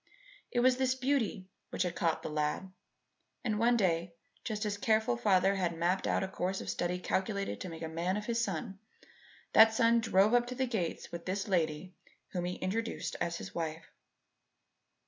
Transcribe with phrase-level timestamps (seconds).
[0.49, 2.71] It was this beauty which had caught the lad;
[3.43, 6.97] and one day, just as the careful father had mapped out a course of study
[6.97, 8.79] calculated to make a man of his son,
[9.53, 11.93] that son drove up to the gates with this lady
[12.29, 13.91] whom he introduced as his wife.